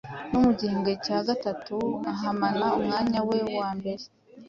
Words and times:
No 0.29 0.37
mu 0.43 0.51
gihembwe 0.59 0.91
cya 1.05 1.17
Gatatu 1.27 1.75
ahamana 2.11 2.65
umwanya 2.79 3.19
we 3.29 3.37
wa 3.57 3.69
mbere. 3.77 4.03